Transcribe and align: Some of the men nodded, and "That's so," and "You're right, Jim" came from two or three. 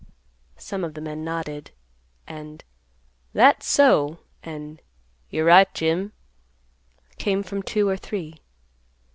Some 0.57 0.83
of 0.83 0.95
the 0.95 1.01
men 1.01 1.23
nodded, 1.23 1.69
and 2.25 2.63
"That's 3.33 3.67
so," 3.67 4.17
and 4.41 4.81
"You're 5.29 5.45
right, 5.45 5.71
Jim" 5.75 6.13
came 7.19 7.43
from 7.43 7.61
two 7.61 7.87
or 7.87 7.97
three. 7.97 8.39